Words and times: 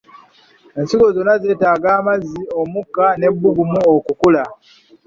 Ensigo 0.79 1.05
zonna 1.15 1.33
zeetaaga 1.43 1.87
amazzi, 1.99 2.39
omukka 2.61 3.05
n'ebbugumu 3.19 3.79
okukula. 3.95 4.43